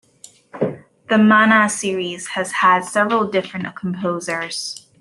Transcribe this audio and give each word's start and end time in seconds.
The 1.09 1.19
"Mana" 1.19 1.69
series 1.69 2.29
has 2.29 2.53
had 2.53 2.83
several 2.85 3.27
different 3.27 3.75
composers. 3.75 4.87